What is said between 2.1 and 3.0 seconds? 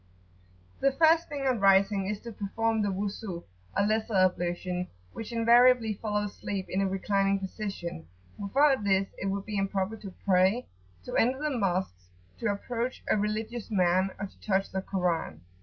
to perform the